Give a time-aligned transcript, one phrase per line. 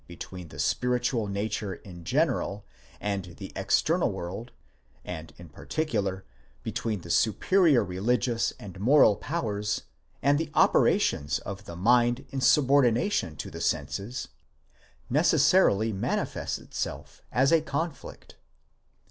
[0.07, 2.65] between the spiritual nature in general
[2.99, 4.51] and the external world,
[5.05, 6.23] and, in par ticular,
[6.63, 9.83] between the superior religious and moral powers,
[10.23, 14.29] and the operations of the mind in subordination to the senses,
[15.07, 18.37] necessarily manifests itself as a conflict.